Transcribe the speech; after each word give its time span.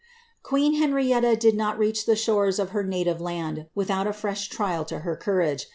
Queen 0.41 0.77
Henrietta 0.81 1.35
did 1.35 1.53
not 1.55 1.77
reach 1.77 2.07
the 2.07 2.15
shores 2.15 2.57
of 2.57 2.71
her 2.71 2.83
native 2.83 3.21
land 3.21 3.67
without 3.75 4.07
a 4.07 4.13
fresh 4.13 4.49
trial 4.49 4.83
to 4.83 5.01
her 5.01 5.15
courage. 5.15 5.67